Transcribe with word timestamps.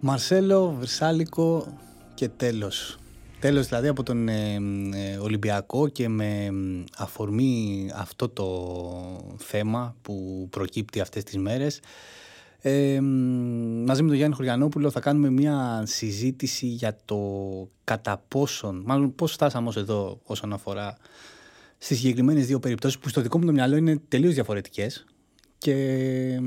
Μαρσέλο, 0.00 0.70
Βρυσάλικο 0.78 1.78
και 2.14 2.28
τέλος. 2.28 2.98
Τέλος 3.40 3.66
δηλαδή 3.66 3.88
από 3.88 4.02
τον 4.02 4.28
ε, 4.28 4.54
ε, 4.94 5.16
Ολυμπιακό 5.16 5.88
και 5.88 6.08
με 6.08 6.50
αφορμή 6.96 7.90
αυτό 7.94 8.28
το 8.28 8.46
θέμα 9.36 9.96
που 10.02 10.46
προκύπτει 10.50 11.00
αυτές 11.00 11.24
τις 11.24 11.36
μέρες 11.36 11.80
ε, 12.60 13.00
μαζί 13.86 14.02
με 14.02 14.08
τον 14.08 14.16
Γιάννη 14.16 14.34
Χωριανόπουλο 14.34 14.90
θα 14.90 15.00
κάνουμε 15.00 15.30
μια 15.30 15.82
συζήτηση 15.86 16.66
για 16.66 16.96
το 17.04 17.18
κατά 17.84 18.24
πόσον, 18.28 18.82
μάλλον 18.86 19.14
πώς 19.14 19.32
φτάσαμε 19.32 19.68
ως 19.68 19.76
εδώ 19.76 20.20
όσον 20.24 20.52
αφορά 20.52 20.96
στις 21.78 21.98
συγκεκριμένες 21.98 22.46
δύο 22.46 22.58
περιπτώσεις 22.58 22.98
που 22.98 23.08
στο 23.08 23.20
δικό 23.20 23.38
μου 23.38 23.46
το 23.46 23.52
μυαλό 23.52 23.76
είναι 23.76 24.00
τελείως 24.08 24.34
διαφορετικές 24.34 25.06
και 25.58 26.40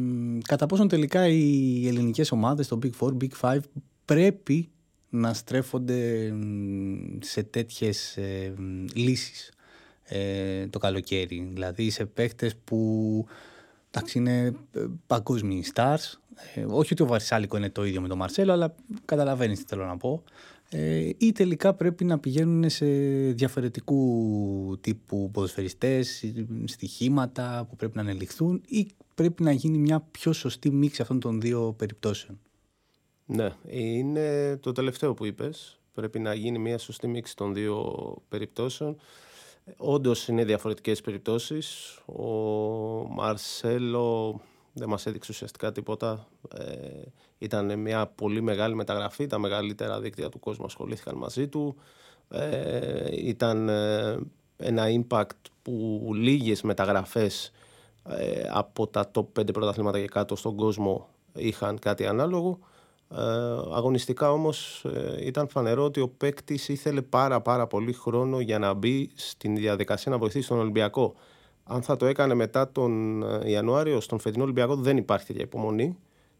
κατά 0.47 0.65
πόσον 0.65 0.87
τελικά 0.87 1.27
οι 1.27 1.87
ελληνικές 1.87 2.31
ομάδες, 2.31 2.67
το 2.67 2.79
Big 2.83 2.91
Four, 2.99 3.11
Big 3.21 3.31
Five 3.41 3.61
πρέπει 4.05 4.69
να 5.09 5.33
στρέφονται 5.33 6.33
σε 7.19 7.43
τέτοιες 7.43 8.17
ε, 8.17 8.53
λύσεις 8.93 9.51
ε, 10.03 10.67
το 10.67 10.79
καλοκαίρι. 10.79 11.49
Δηλαδή 11.53 11.89
σε 11.89 12.05
παίχτες 12.05 12.55
που 12.63 13.25
εντάξει, 13.91 14.17
είναι 14.17 14.45
ε, 14.71 14.85
παγκόσμιοι 15.07 15.65
stars. 15.73 16.13
Ε, 16.55 16.65
όχι 16.67 16.93
ότι 16.93 17.03
ο 17.03 17.05
Βαρσάλικο 17.05 17.57
είναι 17.57 17.69
το 17.69 17.85
ίδιο 17.85 18.01
με 18.01 18.07
τον 18.07 18.17
Μαρσέλο, 18.17 18.51
αλλά 18.51 18.75
καταλαβαίνεις 19.05 19.59
τι 19.59 19.65
θέλω 19.67 19.85
να 19.85 19.97
πω. 19.97 20.23
Ε, 20.73 21.09
ή 21.17 21.31
τελικά 21.31 21.73
πρέπει 21.73 22.05
να 22.05 22.19
πηγαίνουν 22.19 22.69
σε 22.69 22.85
διαφορετικού 23.31 24.77
τύπου 24.81 25.29
ποδοσφαιριστές, 25.31 26.33
στοιχήματα 26.65 27.65
που 27.69 27.75
πρέπει 27.75 27.95
να 27.95 28.01
ανελιχθούν 28.01 28.61
ή 28.67 28.87
πρέπει 29.15 29.43
να 29.43 29.51
γίνει 29.51 29.77
μια 29.77 29.99
πιο 30.11 30.33
σωστή 30.33 30.71
μίξη 30.71 31.01
αυτών 31.01 31.19
των 31.19 31.41
δύο 31.41 31.73
περιπτώσεων; 31.77 32.39
Ναι, 33.25 33.49
είναι 33.67 34.57
το 34.57 34.71
τελευταίο 34.71 35.13
που 35.13 35.25
είπες. 35.25 35.79
Πρέπει 35.93 36.19
να 36.19 36.33
γίνει 36.33 36.59
μια 36.59 36.77
σωστή 36.77 37.07
μίξη 37.07 37.35
των 37.35 37.53
δύο 37.53 37.95
περιπτώσεων. 38.29 38.97
Όντως 39.77 40.27
είναι 40.27 40.45
διαφορετικές 40.45 41.01
περιπτώσεις. 41.01 41.97
Ο 42.05 42.23
Μαρσέλο 43.09 44.41
δεν 44.73 44.89
μας 44.89 45.05
έδειξε 45.05 45.31
ουσιαστικά 45.31 45.71
τίποτα. 45.71 46.27
Ε, 46.57 47.01
ήταν 47.37 47.79
μια 47.79 48.07
πολύ 48.07 48.41
μεγάλη 48.41 48.75
μεταγραφή. 48.75 49.27
Τα 49.27 49.39
μεγαλύτερα 49.39 49.99
δίκτυα 49.99 50.29
του 50.29 50.39
κόσμου 50.39 50.65
ασχολήθηκαν 50.65 51.17
μαζί 51.17 51.47
του. 51.47 51.75
Ε, 52.29 53.27
ήταν 53.27 53.69
ε, 53.69 54.19
ένα 54.57 54.85
impact 54.89 55.49
που 55.61 56.01
λίγες 56.15 56.61
μεταγραφές 56.61 57.51
ε, 58.09 58.49
από 58.51 58.87
τα 58.87 59.11
top 59.13 59.25
5 59.39 59.53
πρωταθλήματα 59.53 59.99
και 59.99 60.07
κάτω 60.07 60.35
στον 60.35 60.55
κόσμο 60.55 61.09
είχαν 61.33 61.79
κάτι 61.79 62.05
ανάλογο. 62.05 62.59
Ε, 63.15 63.21
αγωνιστικά 63.73 64.31
όμως 64.31 64.85
ε, 64.85 65.25
ήταν 65.25 65.47
φανερό 65.47 65.83
ότι 65.83 65.99
ο 65.99 66.09
παίκτης 66.09 66.69
ήθελε 66.69 67.01
πάρα 67.01 67.41
πάρα 67.41 67.67
πολύ 67.67 67.93
χρόνο 67.93 68.39
για 68.39 68.59
να 68.59 68.73
μπει 68.73 69.11
στην 69.15 69.55
διαδικασία 69.55 70.11
να 70.11 70.17
βοηθήσει 70.17 70.47
τον 70.47 70.59
Ολυμπιακό. 70.59 71.15
Αν 71.63 71.81
θα 71.81 71.97
το 71.97 72.05
έκανε 72.05 72.33
μετά 72.33 72.71
τον 72.71 73.23
ε, 73.23 73.49
Ιανουάριο 73.49 73.99
στον 73.99 74.19
φετινό 74.19 74.43
Ολυμπιακό 74.43 74.75
δεν 74.75 74.97
υπάρχει 74.97 75.25
τέτοια 75.25 75.43
υπομονή. 75.43 75.97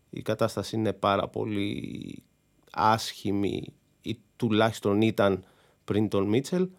Η 0.10 0.22
κατάσταση 0.22 0.76
είναι 0.76 0.94
πάρα 0.94 1.28
πολύ 1.28 2.24
άσχημη 2.72 3.74
ή 4.02 4.20
τουλάχιστον 4.36 5.02
ήταν 5.02 5.44
πριν 5.84 6.10
τον 6.10 6.28
Μίτσελ. 6.28 6.70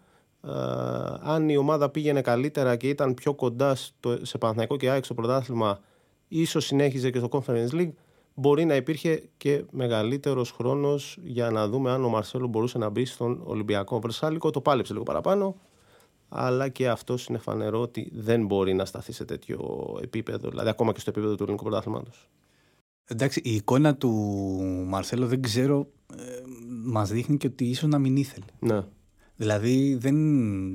αν 1.21 1.49
η 1.49 1.57
ομάδα 1.57 1.89
πήγαινε 1.89 2.21
καλύτερα 2.21 2.75
και 2.75 2.89
ήταν 2.89 3.13
πιο 3.13 3.33
κοντά 3.33 3.75
στο, 3.75 4.25
σε 4.25 4.37
Παναθηναϊκό 4.37 4.77
και 4.77 4.89
ΑΕΚ 4.89 5.05
στο 5.05 5.13
πρωτάθλημα 5.13 5.79
ίσως 6.27 6.65
συνέχιζε 6.65 7.09
και 7.09 7.17
στο 7.17 7.27
Conference 7.31 7.69
League 7.71 7.93
μπορεί 8.33 8.65
να 8.65 8.75
υπήρχε 8.75 9.23
και 9.37 9.63
μεγαλύτερος 9.71 10.51
χρόνος 10.51 11.17
για 11.23 11.49
να 11.49 11.67
δούμε 11.67 11.91
αν 11.91 12.03
ο 12.03 12.09
Μαρσέλο 12.09 12.47
μπορούσε 12.47 12.77
να 12.77 12.89
μπει 12.89 13.05
στον 13.05 13.41
Ολυμπιακό 13.43 13.99
Βρεσάλικο. 13.99 14.49
Το 14.49 14.61
πάλεψε 14.61 14.93
λίγο 14.93 15.05
παραπάνω, 15.05 15.55
αλλά 16.35 16.69
και 16.69 16.89
αυτός 16.89 17.25
είναι 17.25 17.37
φανερό 17.37 17.81
ότι 17.81 18.11
δεν 18.13 18.45
μπορεί 18.45 18.73
να 18.73 18.85
σταθεί 18.85 19.11
σε 19.11 19.25
τέτοιο 19.25 19.59
επίπεδο, 20.01 20.49
δηλαδή 20.49 20.69
ακόμα 20.69 20.91
και 20.91 20.99
στο 20.99 21.09
επίπεδο 21.09 21.35
του 21.35 21.43
ελληνικού 21.43 21.63
πρωτάθληματος. 21.63 22.29
Εντάξει, 23.05 23.41
η 23.43 23.55
εικόνα 23.55 23.95
του 23.95 24.11
Μαρσέλο 24.87 25.27
δεν 25.27 25.41
ξέρω, 25.41 25.87
ε, 26.17 26.23
μας 26.83 27.09
δείχνει 27.09 27.37
και 27.37 27.47
ότι 27.47 27.65
ίσως 27.65 27.89
να 27.89 27.99
μην 27.99 28.15
ήθελε. 28.15 28.45
Ναι. 28.59 28.81
Δηλαδή 29.35 29.95
δεν 29.95 30.17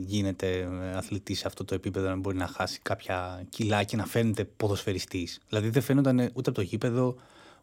γίνεται 0.02 0.68
αθλητής 0.94 1.38
σε 1.38 1.46
αυτό 1.46 1.64
το 1.64 1.74
επίπεδο 1.74 2.08
να 2.08 2.16
μπορεί 2.16 2.36
να 2.36 2.46
χάσει 2.46 2.80
κάποια 2.82 3.46
κιλά 3.48 3.82
και 3.84 3.96
να 3.96 4.06
φαίνεται 4.06 4.44
ποδοσφαιριστής. 4.44 5.40
Δηλαδή 5.48 5.68
δεν 5.68 5.82
φαίνονταν 5.82 6.18
ούτε 6.18 6.50
από 6.50 6.52
το 6.52 6.60
γήπεδο, 6.60 7.16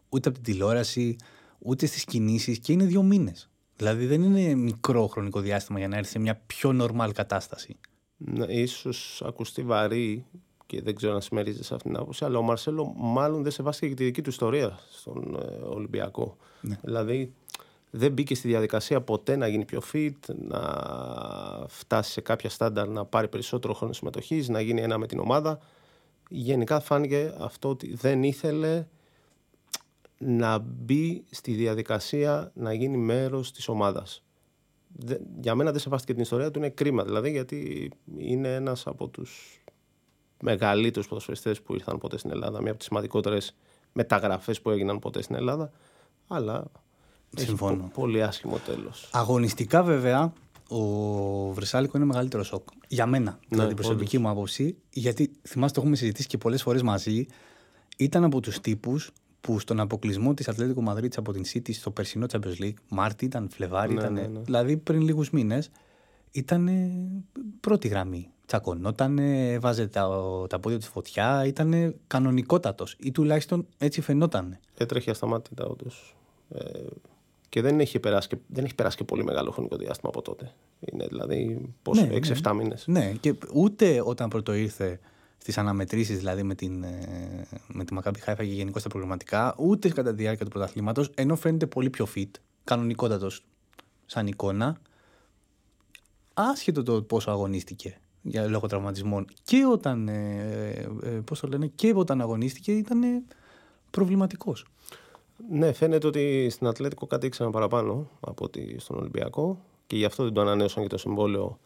ούτε 0.08 0.28
από 0.28 0.38
την 0.38 0.52
τηλεόραση, 0.52 1.16
ούτε 1.58 1.86
στις 1.86 2.04
κινήσεις 2.04 2.58
και 2.58 2.72
είναι 2.72 2.84
δύο 2.84 3.02
μήνες. 3.02 3.50
Δηλαδή 3.76 4.06
δεν 4.06 4.22
είναι 4.22 4.54
μικρό 4.54 5.06
χρονικό 5.06 5.40
διάστημα 5.40 5.78
για 5.78 5.88
να 5.88 5.96
έρθει 5.96 6.10
σε 6.10 6.18
μια 6.18 6.40
πιο 6.46 6.72
νορμάλ 6.72 7.12
κατάσταση. 7.12 7.76
Ναι, 8.16 8.44
ίσως 8.44 9.22
ακουστεί 9.26 9.62
βαρύ 9.62 10.24
και 10.66 10.82
δεν 10.82 10.94
ξέρω 10.94 11.14
αν 11.14 11.20
συμμερίζεσαι 11.20 11.74
αυτήν 11.74 11.90
την 11.90 12.00
άποψη, 12.00 12.24
αλλά 12.24 12.38
ο 12.38 12.42
Μαρσέλο 12.42 12.94
μάλλον 12.96 13.42
δεν 13.42 13.52
σεβάστηκε 13.52 13.88
και 13.88 13.94
τη 13.94 14.04
δική 14.04 14.22
του 14.22 14.30
ιστορία 14.30 14.78
στον 14.90 15.34
ε, 15.34 15.64
Ολυμπιακό. 15.64 16.36
Ναι. 16.60 16.78
Δηλαδή 16.82 17.32
δεν 17.90 18.12
μπήκε 18.12 18.34
στη 18.34 18.48
διαδικασία 18.48 19.00
ποτέ 19.00 19.36
να 19.36 19.46
γίνει 19.46 19.64
πιο 19.64 19.82
fit, 19.92 20.34
να 20.48 20.60
φτάσει 21.68 22.12
σε 22.12 22.20
κάποια 22.20 22.50
στάνταρ, 22.50 22.88
να 22.88 23.04
πάρει 23.04 23.28
περισσότερο 23.28 23.74
χρόνο 23.74 23.92
συμμετοχής, 23.92 24.48
να 24.48 24.60
γίνει 24.60 24.80
ένα 24.80 24.98
με 24.98 25.06
την 25.06 25.18
ομάδα. 25.18 25.58
Γενικά 26.28 26.80
φάνηκε 26.80 27.34
αυτό 27.38 27.68
ότι 27.68 27.94
δεν 27.94 28.22
ήθελε 28.22 28.86
να 30.18 30.58
μπει 30.58 31.24
στη 31.30 31.52
διαδικασία 31.52 32.50
να 32.54 32.72
γίνει 32.72 32.96
μέρος 32.96 33.52
της 33.52 33.68
ομάδας. 33.68 34.22
Για 35.40 35.54
μένα 35.54 35.70
δεν 35.70 35.80
σεβάστηκε 35.80 36.12
την 36.12 36.22
ιστορία 36.22 36.50
του, 36.50 36.58
είναι 36.58 36.68
κρίμα 36.68 37.04
δηλαδή 37.04 37.30
γιατί 37.30 37.90
είναι 38.16 38.54
ένας 38.54 38.86
από 38.86 39.08
τους 39.08 39.60
μεγαλύτερους 40.42 41.08
ποδοσφαιριστές 41.08 41.62
που 41.62 41.74
ήρθαν 41.74 41.98
ποτέ 41.98 42.18
στην 42.18 42.30
Ελλάδα, 42.30 42.60
μία 42.60 42.68
από 42.68 42.78
τις 42.78 42.86
σημαντικότερες 42.86 43.54
μεταγραφές 43.92 44.60
που 44.60 44.70
έγιναν 44.70 44.98
ποτέ 44.98 45.22
στην 45.22 45.34
Ελλάδα, 45.34 45.70
αλλά 46.28 46.70
Συμφωνώ. 47.34 47.82
Έχει 47.82 47.92
πολύ 47.92 48.22
άσχημο 48.22 48.58
τέλος. 48.58 49.08
Αγωνιστικά 49.12 49.82
βέβαια 49.82 50.32
ο 50.68 51.52
Βρυσάλικο 51.52 51.96
είναι 51.96 52.06
μεγαλύτερος 52.06 52.46
σοκ. 52.46 52.68
Για 52.88 53.06
μένα, 53.06 53.38
ναι, 53.48 53.66
την 53.66 53.76
προσωπική 53.76 54.18
μου 54.18 54.28
άποψη, 54.28 54.76
γιατί 54.90 55.30
θυμάστε 55.42 55.74
το 55.74 55.80
έχουμε 55.80 55.96
συζητήσει 55.96 56.28
και 56.28 56.38
πολλές 56.38 56.62
φορές 56.62 56.82
μαζί, 56.82 57.26
ήταν 57.96 58.24
από 58.24 58.40
τους 58.40 58.60
τύπους 58.60 59.10
που 59.40 59.58
στον 59.58 59.80
αποκλεισμό 59.80 60.34
της 60.34 60.48
Ατλέτικο 60.48 60.82
Μαδρίτης 60.82 61.18
από 61.18 61.32
την 61.32 61.44
City 61.52 61.74
στο 61.74 61.90
περσινό 61.90 62.26
Champions 62.32 62.62
League, 62.62 62.74
Μάρτι 62.88 63.24
ήταν, 63.24 63.48
Φλεβάρι 63.50 63.94
ναι, 63.94 64.00
ήταν. 64.00 64.12
Ναι, 64.12 64.20
ναι. 64.20 64.40
Δηλαδή 64.40 64.76
πριν 64.76 65.00
λίγους 65.00 65.30
μήνες 65.30 65.70
ήταν 66.30 66.68
πρώτη 67.60 67.88
γραμμή. 67.88 68.30
Τσακωνόταν, 68.46 69.18
βάζε 69.60 69.86
τα, 69.86 70.08
τα 70.48 70.58
πόδια 70.58 70.78
της 70.78 70.88
φωτιά, 70.88 71.46
ήταν 71.46 71.94
κανονικότατος 72.06 72.96
ή 72.98 73.10
τουλάχιστον 73.10 73.66
έτσι 73.78 74.00
φαινόταν. 74.00 74.58
Έτρεχε 74.76 75.10
ασταμάτητα 75.10 75.64
όντως. 75.64 76.16
Ε, 76.48 76.58
και 77.48 77.60
δεν 77.60 77.80
έχει, 77.80 77.98
περάσει 77.98 78.28
και, 78.28 78.36
δεν 78.46 78.64
έχει 78.64 78.74
περάσει 78.74 78.96
και 78.96 79.04
πολύ 79.04 79.24
μεγάλο 79.24 79.50
χρονικό 79.50 79.76
διάστημα 79.76 80.10
από 80.14 80.22
τότε. 80.22 80.52
Είναι 80.80 81.06
δηλαδή 81.06 81.60
πόσο, 81.82 82.06
ναι, 82.06 82.16
6-7 82.16 82.40
ναι. 82.44 82.52
μήνες. 82.52 82.84
Ναι, 82.86 83.12
και 83.20 83.34
ούτε 83.54 84.02
όταν 84.04 84.28
πρώτο 84.28 84.54
ήρθε 84.54 85.00
στι 85.52 85.60
αναμετρήσεις, 85.60 86.18
δηλαδή 86.18 86.42
με, 86.42 86.54
την, 86.54 86.82
ε, 86.82 87.46
με 87.66 87.84
τη 87.84 87.94
Μακάμπι 87.94 88.20
Χάιφα 88.20 88.44
και 88.44 88.52
γενικώ 88.52 88.80
τα 88.80 88.88
προγραμματικά, 88.88 89.54
ούτε 89.58 89.88
κατά 89.88 90.10
τη 90.14 90.22
διάρκεια 90.22 90.44
του 90.44 90.50
πρωταθλήματος, 90.50 91.10
ενώ 91.14 91.36
φαίνεται 91.36 91.66
πολύ 91.66 91.90
πιο 91.90 92.08
fit, 92.14 92.30
κανονικότατος 92.64 93.44
σαν 94.06 94.26
εικόνα, 94.26 94.80
άσχετο 96.34 96.82
το 96.82 97.02
πόσο 97.02 97.30
αγωνίστηκε 97.30 97.98
για 98.22 98.48
λόγω 98.48 98.66
τραυματισμών 98.66 99.26
και 99.42 99.64
όταν, 99.72 100.08
ε, 100.08 100.88
ε, 101.02 101.08
πώς 101.08 101.40
το 101.40 101.48
λένε, 101.48 101.66
και 101.66 101.92
όταν 101.96 102.20
αγωνίστηκε 102.20 102.72
ήταν 102.72 103.24
προβληματικός. 103.90 104.64
Ναι, 105.50 105.72
φαίνεται 105.72 106.06
ότι 106.06 106.48
στην 106.50 106.66
Ατλέτικο 106.66 107.06
κάτι 107.06 107.26
ήξερα 107.26 107.50
παραπάνω 107.50 108.10
από 108.20 108.44
ότι 108.44 108.76
στον 108.78 108.96
Ολυμπιακό 108.96 109.64
και 109.86 109.96
γι' 109.96 110.04
αυτό 110.04 110.24
δεν 110.24 110.32
το 110.32 110.40
ανανέωσαν 110.40 110.82
και 110.82 110.88
το 110.88 110.98
συμβόλαιο 110.98 111.58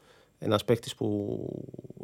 ένας 0.42 0.64
παίχτη 0.64 0.90
που 0.96 1.48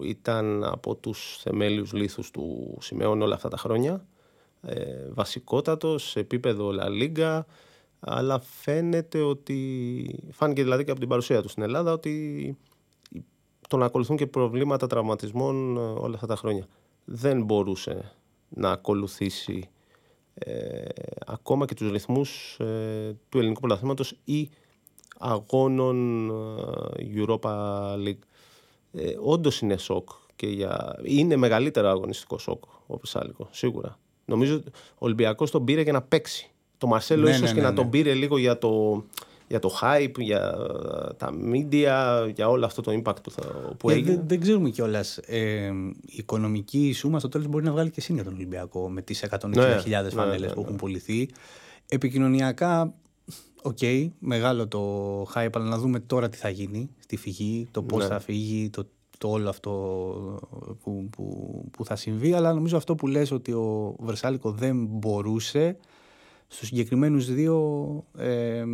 ήταν 0.03 0.65
από 0.65 0.95
τους 0.95 1.39
θεμέλιους 1.41 1.93
λίθους 1.93 2.31
του 2.31 2.77
Σιμεών 2.81 3.23
όλα 3.23 3.35
αυτά 3.35 3.49
τα 3.49 3.57
χρόνια. 3.57 4.07
Ε, 4.63 5.09
βασικότατος 5.11 6.11
σε 6.11 6.21
επίπεδο 6.21 6.73
Λα 6.73 6.89
Λίγκα, 6.89 7.47
αλλά 8.01 8.41
φαίνεται 8.41 9.21
ότι. 9.21 10.29
φάνηκε 10.31 10.63
δηλαδή 10.63 10.85
και 10.85 10.91
από 10.91 11.01
την 11.01 11.09
παρουσία 11.09 11.43
του 11.43 11.49
στην 11.49 11.63
Ελλάδα 11.63 11.93
ότι 11.93 12.57
τον 13.69 13.83
ακολουθούν 13.83 14.17
και 14.17 14.27
προβλήματα 14.27 14.87
τραυματισμών 14.87 15.77
ε, 15.77 15.81
όλα 15.81 16.15
αυτά 16.15 16.27
τα 16.27 16.37
χρόνια. 16.37 16.67
Δεν 17.05 17.45
μπορούσε 17.45 18.13
να 18.49 18.71
ακολουθήσει 18.71 19.69
ε, 20.35 20.85
ακόμα 21.27 21.65
και 21.65 21.75
τους 21.75 21.91
ρυθμούς 21.91 22.57
ε, 22.61 23.17
του 23.29 23.39
ελληνικού 23.39 23.61
πρωταθλήματος 23.61 24.19
ή 24.25 24.51
αγώνων 25.19 26.29
ε, 26.97 27.03
Europa 27.17 27.51
League. 28.07 28.19
Ε, 28.93 29.13
Όντως 29.23 29.61
είναι 29.61 29.77
σοκ 29.77 30.09
και 30.37 30.47
για... 30.47 30.99
είναι 31.03 31.37
μεγαλύτερο 31.37 31.89
αγωνιστικό 31.89 32.39
σοκ 32.39 32.65
ο 32.87 32.97
Βρσάλικο, 32.99 33.49
σίγουρα. 33.51 33.99
Νομίζω 34.25 34.63
ο 34.67 34.99
Ολυμπιακός 34.99 35.51
τον 35.51 35.65
πήρε 35.65 35.81
για 35.83 35.93
να 35.93 36.03
παίξει. 36.03 36.51
τον 36.79 36.87
Μαρσέλο 36.87 37.23
Ναι, 37.23 37.31
ίσως 37.31 37.41
ναι, 37.43 37.49
και 37.49 37.55
ναι, 37.55 37.63
να 37.63 37.69
ναι. 37.71 37.77
τον 37.77 37.91
πήρε 37.91 38.15
λίγο 38.15 38.39
για 38.39 38.59
το, 38.59 39.05
για 39.49 39.59
το 39.59 39.71
hype, 39.83 40.19
για 40.19 40.57
τα 41.17 41.31
media, 41.53 42.31
για 42.35 42.49
όλο 42.49 42.65
αυτό 42.65 42.83
το 42.83 42.93
impact 42.93 43.23
που, 43.23 43.31
θα, 43.31 43.43
που 43.79 43.91
Ε, 43.91 43.93
έγινε. 43.93 44.15
δεν, 44.15 44.23
δεν 44.27 44.41
ξέρουμε 44.41 44.71
κιόλας. 44.71 45.19
Ε, 45.19 45.73
η 46.07 46.17
οικονομική 46.17 46.93
σούμα 46.93 47.19
στο 47.19 47.29
τέλος 47.29 47.47
μπορεί 47.47 47.65
να 47.65 47.73
βγάλει 47.73 47.91
και 47.91 48.01
σύν 48.01 48.15
για 48.15 48.25
τον 48.25 48.35
Ολυμπιακό 48.35 48.89
με 48.89 49.03
τις 49.03 49.25
160.000 49.31 49.49
Ναι, 49.49 49.81
φανέλες 50.11 50.41
ναι, 50.41 50.55
που 50.55 50.61
ναι. 50.61 50.67
έχουν 50.67 50.77
πουληθεί. 50.77 51.29
Επικοινωνιακά, 51.89 52.95
οκ, 53.67 53.79
μεγάλο 54.19 54.69
το 54.69 55.23
hype, 55.35 55.49
αλλά 55.53 55.65
να 55.65 55.79
δούμε 55.79 56.01
τώρα 56.01 56.29
τι 56.29 56.37
θα 56.37 56.49
γίνει 56.49 56.91
στη 56.99 57.17
φυγή, 57.17 57.69
το 57.71 57.83
πώς 57.83 58.03
Ναι. 58.03 58.09
θα 58.09 58.19
φύγει, 58.19 58.71
το, 58.71 58.87
το 59.19 59.29
όλο 59.31 59.49
αυτό 59.49 59.71
που, 60.83 61.09
που, 61.11 61.65
που 61.71 61.85
θα 61.85 61.97
συμβεί. 61.97 62.33
Αλλά 62.33 62.55
νομίζω 62.55 62.77
αυτό 62.77 62.95
που 62.95 63.07
λες 63.07 63.31
ότι 63.31 63.53
ο 63.53 63.97
Βερσάλικο 63.99 64.51
δεν 64.51 64.87
μπορούσε, 64.87 65.77
στους 66.49 66.69
συγκεκριμένους 66.69 67.33
δύο 67.33 67.57
ε, 68.19 68.65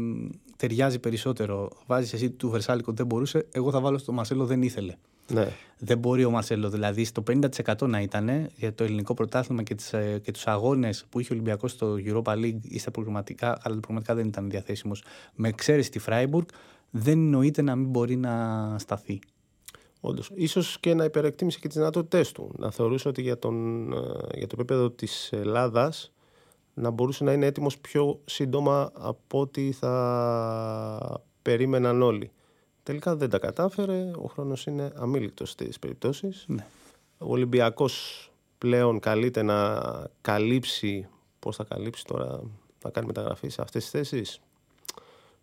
ταιριάζει 0.56 0.99
περισσότερο. 0.99 1.69
Βάζεις 1.87 2.12
εσύ 2.12 2.31
του 2.31 2.49
Βερσάλικο 2.50 2.93
δεν 2.93 3.06
μπορούσε, 3.06 3.47
εγώ 3.53 3.71
θα 3.71 3.81
βάλω 3.81 3.99
στο 3.99 4.12
Μαρσέλο 4.12 4.47
δεν 4.47 4.62
ήθελε. 4.62 4.94
Ναι. 5.30 5.48
Δεν 5.78 5.98
μπορεί 5.98 6.24
ο 6.24 6.30
Μαρσέλο 6.30 6.70
δηλαδή 6.70 7.04
στο 7.04 7.22
50% 7.30 7.88
να 7.88 8.00
ήταν 8.00 8.50
για 8.56 8.74
το 8.74 8.84
ελληνικό 8.84 9.14
πρωτάθλημα 9.14 9.62
και, 9.62 9.74
τις, 9.74 9.92
ε, 9.92 10.20
και 10.22 10.30
τους 10.30 10.46
αγώνες 10.46 11.04
που 11.08 11.20
είχε 11.20 11.32
ο 11.32 11.34
Ολυμπιακός 11.34 11.70
στο 11.70 11.96
Europa 12.04 12.32
League 12.32 12.60
ή 12.62 12.78
στα 12.78 12.90
προγραμματικά, 12.90 13.48
αλλά 13.48 13.74
τα 13.74 13.80
προγραμματικά 13.80 14.14
δεν 14.14 14.26
ήταν 14.26 14.50
διαθέσιμος. 14.50 15.04
Με 15.34 15.48
εξαίρεση 15.48 15.90
τη 15.90 15.98
Φράιμπουργκ, 15.98 16.46
δεν 16.90 17.19
εννοείται 17.19 17.62
να 17.62 17.76
μην 17.76 17.88
μπορεί 17.88 18.16
να 18.16 18.76
σταθεί. 18.78 19.19
Όντως. 20.00 20.30
Ίσως 20.34 20.80
και 20.80 20.94
να 20.94 21.04
υπερεκτίμησε 21.04 21.58
και 21.58 21.66
τις 21.66 21.76
δυνατότητές 21.76 22.32
του. 22.32 22.54
Να 22.58 22.70
θεωρούσε 22.70 23.08
ότι 23.08 23.22
για, 23.22 23.38
τον, 23.38 23.86
ε, 23.92 23.96
για 24.34 24.46
το 24.46 24.56
επίπεδο 24.58 24.90
της 24.90 25.32
Ελλάδας 25.32 26.12
να 26.74 26.90
μπορούσε 26.90 27.24
να 27.24 27.32
είναι 27.32 27.46
έτοιμος 27.46 27.78
πιο 27.78 28.20
σύντομα 28.24 28.90
από 28.94 29.40
ό,τι 29.40 29.72
θα 29.72 31.22
περίμεναν 31.42 32.02
όλοι. 32.02 32.30
Τελικά 32.82 33.17
δεν 33.17 33.31
τα 33.31 33.38
κατάφερε. 33.38 34.11
Ο 34.23 34.26
χρόνος 34.26 34.67
είναι 34.67 34.93
αμήλικτος 34.96 35.50
στις 35.50 35.79
περιπτώσεις. 35.79 36.44
Ναι. 36.49 36.67
Ο 37.19 37.31
Ολυμπιακός 37.31 38.26
πλέον 38.58 38.99
καλείται 39.00 39.43
να 39.43 39.81
καλύψει, 40.20 41.08
πώς 41.38 41.56
θα 41.56 41.64
καλύψει 41.64 42.05
τώρα, 42.05 42.40
να 42.84 42.90
κάνει 42.90 43.06
μεταγραφή 43.06 43.49
σε 43.49 43.62
αυτές 43.62 43.82
τις 43.82 43.90
θέσεις; 43.90 44.40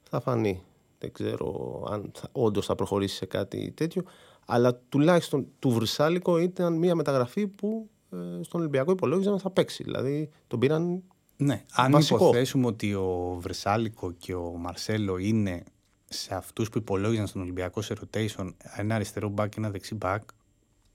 Θα 0.03 0.19
φανεί. 0.19 0.63
Δεν 0.99 1.11
ξέρω 1.11 1.83
αν 1.89 2.11
θα, 2.13 2.29
όντως 2.31 2.65
θα 2.65 2.75
προχωρήσει 2.75 3.15
σε 3.15 3.25
κάτι 3.25 3.71
τέτοιο. 3.71 4.03
Αλλά 4.45 4.75
τουλάχιστον 4.89 5.47
του 5.59 5.69
Βρυσάλικο 5.69 6.37
ήταν 6.37 6.73
μια 6.73 6.95
μεταγραφή 6.95 7.47
που 7.47 7.89
ε, 8.11 8.43
στον 8.43 8.59
Ολυμπιακό 8.59 8.91
υπολόγιζαν 8.91 9.39
θα 9.39 9.49
παίξει. 9.49 9.83
Δηλαδή 9.83 10.29
τον 10.47 10.59
πήραν 10.59 11.03
Ναι, 11.37 11.65
αν 11.73 11.91
Βασικό. 11.91 12.15
υποθέσουμε 12.15 12.65
ότι 12.67 12.93
ο 12.93 13.37
Βρεσάλικο 13.39 14.11
και 14.11 14.33
ο 14.33 14.51
Μαρσέλο 14.57 15.17
είναι 15.17 15.63
σε 16.09 16.35
αυτούς 16.35 16.69
που 16.69 16.77
υπολόγιζαν 16.77 17.27
στον 17.27 17.41
Ολυμπιακό 17.41 17.81
σε 17.81 17.95
rotation 18.01 18.53
ένα 18.75 18.95
αριστερό 18.95 19.33
back 19.37 19.49
και 19.49 19.55
ένα 19.57 19.69
δεξί 19.69 19.97
back, 20.01 20.19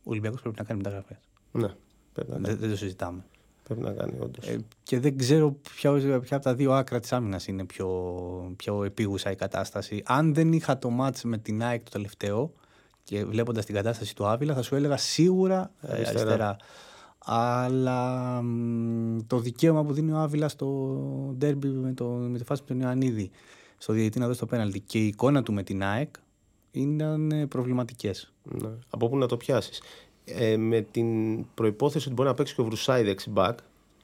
ο 0.02 0.10
Ολυμπιακός 0.10 0.40
πρέπει 0.40 0.56
να 0.58 0.64
κάνει 0.64 0.80
μεταγραφές. 0.82 1.16
Ναι, 1.52 1.68
πρέπει 2.12 2.30
να, 2.30 2.38
Δεν, 2.38 2.56
δεν 2.58 2.70
το 2.70 2.76
συζητάμε. 2.76 3.24
πρέπει 3.62 3.80
να 3.80 3.92
κάνει 3.92 4.16
όντως. 4.20 4.48
Ε, 4.48 4.58
και 4.82 5.00
δεν 5.00 5.18
ξέρω 5.18 5.50
ποια, 5.74 5.92
ποια 6.20 6.36
από 6.36 6.44
τα 6.44 6.54
δύο 6.54 6.72
άκρα 6.72 7.00
της 7.00 7.12
άμυνας 7.12 7.46
είναι 7.46 7.64
πιο, 7.64 7.88
πιο 8.56 8.84
επίγουσα 8.84 9.30
η 9.30 9.34
κατάσταση. 9.36 10.02
Αν 10.06 10.34
δεν 10.34 10.52
είχα 10.52 10.78
το 10.78 10.90
match 11.00 11.20
με 11.24 11.38
την 11.38 11.62
ΑΕΚ 11.62 11.82
το 11.82 11.90
τελευταίο 11.90 12.52
και 13.02 13.24
βλέποντας 13.24 13.64
την 13.64 13.74
κατάσταση 13.74 14.14
του 14.14 14.26
Άβυλα, 14.26 14.54
θα 14.54 14.62
σου 14.62 14.74
έλεγα 14.74 14.96
σίγουρα 14.96 15.70
ε, 15.80 15.92
Αριστερά. 15.92 16.20
αριστερά. 16.20 16.56
Αλλά 17.26 18.42
μ, 18.42 19.18
το 19.26 19.38
δικαίωμα 19.38 19.84
που 19.84 19.92
δίνει 19.92 20.12
ο 20.12 20.18
Άβυλα 20.18 20.48
στο 20.48 20.66
ντέρμπι 21.36 21.68
με, 21.68 21.92
το, 21.92 22.04
με 22.06 22.38
τη 22.38 22.44
φάση 22.44 22.62
με 22.62 22.68
τον 22.68 22.80
Ιωαννίδη, 22.80 23.30
στο 23.84 23.92
διαιτητή 23.92 24.18
να 24.18 24.26
δώσει 24.26 24.38
το 24.38 24.46
πέναλτι 24.46 24.80
και 24.80 24.98
η 24.98 25.06
εικόνα 25.06 25.42
του 25.42 25.52
με 25.52 25.62
την 25.62 25.82
ΑΕΚ 25.82 26.14
ήταν 26.70 27.46
προβληματικές. 27.48 28.32
Ναι. 28.42 28.68
Από 28.90 29.08
πού 29.08 29.18
να 29.18 29.26
το 29.26 29.36
πιάσεις. 29.36 29.82
Ε, 30.24 30.56
με 30.56 30.80
την 30.80 31.06
προϋπόθεση 31.54 32.06
ότι 32.06 32.14
μπορεί 32.14 32.28
να 32.28 32.34
παίξει 32.34 32.54
και 32.54 32.60
ο 32.60 32.64
Βρουσάη 32.64 33.02
δεξί 33.02 33.32
back 33.34 33.54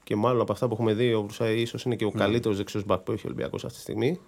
και 0.05 0.17
μάλλον 0.17 0.41
από 0.41 0.53
αυτά 0.53 0.67
που 0.67 0.73
έχουμε 0.73 0.95
δει 0.95 1.15
ο 1.15 1.23
Βρουσάη 1.23 1.61
ίσως 1.61 1.83
είναι 1.83 1.97
και 1.97 2.05
ο 2.05 2.11
καλύτερος 2.11 2.57
δεξιός 2.57 2.85
back 2.87 2.99
που 3.05 3.13
έχει 3.13 3.27
ο 3.27 3.29
Ολυμπιακός 3.29 3.65
αυτή 3.65 3.77
τη 3.77 3.83
στιγμή. 3.83 4.21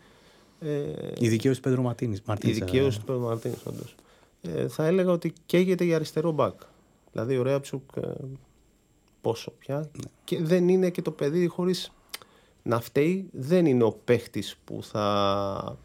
Ε, 0.61 0.83
Η 1.19 1.29
δικαίωση 1.29 1.61
του 1.61 1.69
Πέντρο 1.69 1.83
Ματίνη. 1.83 2.19
η 2.43 2.51
δικαίωση 2.51 2.99
του 2.99 3.05
Πέτρου 3.05 3.21
Μαρτίνης 3.21 3.59
όντως. 3.65 3.95
Ε, 4.43 4.69
θα 4.69 4.87
έλεγα 4.87 5.11
ότι 5.11 5.33
καίγεται 5.47 5.85
για 5.85 5.97
αριστερό 5.97 6.35
back. 6.39 6.55
Δηλαδή 7.13 7.37
ο 7.37 7.43
Ρέαψουκ 7.43 7.97
ε, 7.97 8.11
πόσο 9.21 9.51
πια. 9.59 9.91
Και 10.25 10.43
δεν 10.43 10.69
είναι 10.69 10.91
και 10.91 11.03
το 11.03 11.11
παιδί 11.11 11.47
χωρίς 11.47 11.93
να 12.63 12.81
φταίει. 12.81 13.29
Δεν 13.33 13.67
είναι 13.67 13.85
ο 13.85 13.93
παίχτης 13.93 14.57
που 14.65 14.83
θα 14.83 15.79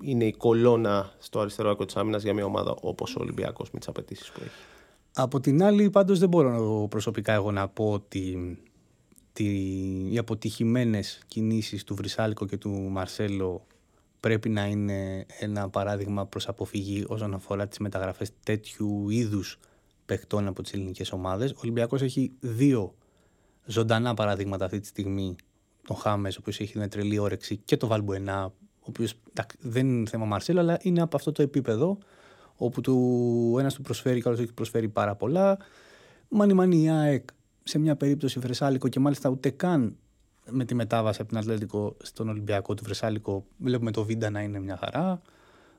είναι 0.00 0.24
η 0.24 0.32
κολόνα 0.32 1.12
στο 1.18 1.40
αριστερό 1.40 1.70
άκρο 1.70 1.84
της 1.84 1.96
άμυνας 1.96 2.22
για 2.22 2.34
μια 2.34 2.44
ομάδα 2.44 2.74
όπως 2.80 3.16
ο 3.16 3.20
Ολυμπιακός 3.20 3.70
με 3.70 3.78
τις 3.78 3.88
απαιτήσεις 3.88 4.30
που 4.30 4.40
έχει. 4.40 4.54
Από 5.14 5.40
την 5.40 5.62
άλλη, 5.62 5.90
πάντως 5.90 6.18
δεν 6.18 6.28
μπορώ 6.28 6.86
προσωπικά 6.90 7.32
εγώ 7.32 7.52
να 7.52 7.68
πω 7.68 7.92
ότι 7.92 8.58
τη, 9.32 9.44
οι 10.12 10.18
αποτυχημένες 10.18 11.22
κινήσεις 11.26 11.84
του 11.84 11.94
Βρυσάλικο 11.94 12.46
και 12.46 12.56
του 12.56 12.70
Μαρσέλο 12.70 13.66
πρέπει 14.20 14.48
να 14.48 14.66
είναι 14.66 15.26
ένα 15.38 15.68
παράδειγμα 15.68 16.26
προς 16.26 16.48
αποφυγή 16.48 17.04
όσον 17.08 17.34
αφορά 17.34 17.68
τις 17.68 17.78
μεταγραφές 17.78 18.30
τέτοιου 18.42 19.10
είδους 19.10 19.58
παιχτών 20.06 20.46
από 20.46 20.62
τις 20.62 20.72
ελληνικές 20.72 21.12
ομάδες. 21.12 21.50
Ο 21.50 21.58
Ολυμπιακός 21.62 22.02
έχει 22.02 22.32
δύο 22.40 22.94
ζωντανά 23.64 24.14
παραδείγματα 24.14 24.64
αυτή 24.64 24.80
τη 24.80 24.86
στιγμή. 24.86 25.36
Τον 25.86 25.96
Χάμες, 25.96 26.36
ο 26.36 26.38
οποίος 26.40 26.60
έχει 26.60 26.78
μια 26.78 26.88
τρελή 26.88 27.18
όρεξη 27.18 27.56
και 27.56 27.76
το 27.76 27.86
Βαλμπουενά, 27.86 28.44
ο 28.44 28.86
οποίος 28.88 29.14
εντάξει, 29.30 29.56
δεν 29.60 29.86
είναι 29.86 30.08
θέμα 30.08 30.24
Μαρσέλο, 30.24 30.60
αλλά 30.60 30.78
είναι 30.80 31.00
από 31.00 31.16
αυτό 31.16 31.32
το 31.32 31.42
επίπεδο 31.42 31.98
όπου 32.56 32.80
του, 32.80 32.94
ο 33.54 33.58
ένας 33.58 33.74
του 33.74 33.82
προσφέρει, 33.82 34.20
καλώς 34.20 34.38
έχει 34.38 34.52
προσφέρει 34.52 34.88
πάρα 34.88 35.14
πολλά. 35.14 35.58
Μάνι 36.28 36.52
μάνι 36.52 36.82
η 36.82 36.90
ΑΕΚ 36.90 37.28
σε 37.62 37.78
μια 37.78 37.96
περίπτωση 37.96 38.38
Βρεσάλικο 38.38 38.88
και 38.88 39.00
μάλιστα 39.00 39.28
ούτε 39.28 39.50
καν 39.50 39.96
με 40.50 40.64
τη 40.64 40.74
μετάβαση 40.74 41.20
από 41.20 41.28
την 41.28 41.38
Ατλέτικο 41.38 41.96
στον 42.02 42.28
Ολυμπιακό 42.28 42.74
του 42.74 42.84
Βρεσάλικο 42.84 43.44
βλέπουμε 43.58 43.90
το 43.90 44.04
Βίντα 44.04 44.30
να 44.30 44.40
είναι 44.40 44.60
μια 44.60 44.76
χαρά. 44.76 45.20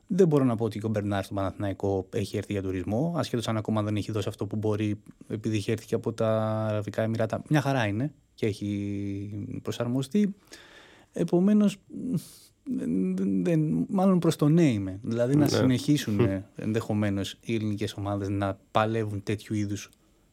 Δεν 0.08 0.28
μπορώ 0.28 0.44
να 0.44 0.56
πω 0.56 0.66
ότι 0.66 0.80
και 0.80 0.86
ο 0.86 0.90
Μπερνάρ 0.90 1.24
στον 1.24 1.36
Παναθηναϊκό 1.36 2.08
έχει 2.10 2.38
έρθει 2.38 2.52
για 2.52 2.62
τουρισμό, 2.62 3.14
ασχέτως 3.18 3.48
αν 3.48 3.58
ακόμα 3.58 3.84
δεν 3.84 3.96
έχει 3.96 4.12
δώσει 4.12 4.30
αυτό 4.30 4.46
που 4.46 4.56
μπορεί, 4.56 5.02
επειδή 5.28 5.56
έχει 5.58 5.72
έρθει 5.72 5.86
και 5.86 5.96
από 5.96 6.14
τα 6.14 6.66
Αραβικά 6.70 7.02
Εμμυράτα. 7.02 7.42
Μια 7.50 7.62
χαρά 7.62 7.86
είναι 7.86 8.14
και 8.36 8.46
έχει 8.46 9.60
προσαρμοστεί. 9.62 10.36
Επομένως, 11.14 11.78
μάλλον 13.88 14.20
προς 14.20 14.36
το 14.36 14.48
ναι 14.50 14.72
είμαι. 14.72 15.00
Δηλαδή 15.04 15.34
να 15.36 15.40
Ναι. 15.44 15.48
συνεχίσουν 15.50 16.20
ενδεχομένως 16.56 17.38
οι 17.42 17.54
ελληνικές 17.56 17.94
ομάδες 17.94 18.30
να 18.30 18.60
παλεύουν 18.72 19.24
τέτοιου 19.24 19.56
είδους 19.56 19.90